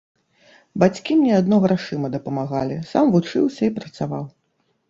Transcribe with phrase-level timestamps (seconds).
[0.83, 4.23] Бацькі мне адно грашыма дапамагалі, сам вучыўся і працаваў.